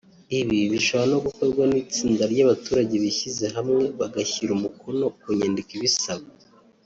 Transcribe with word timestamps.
Ibi 0.39 0.59
bishobora 0.73 1.07
no 1.11 1.19
gukorwa 1.25 1.63
n’itsinda 1.71 2.23
ry’abaturage 2.33 2.93
bishyize 3.03 3.45
hamwe 3.55 3.83
bagashyira 3.99 4.51
umukono 4.57 5.03
ku 5.19 5.25
nyandiko 5.37 5.71
ibisaba 5.79 6.25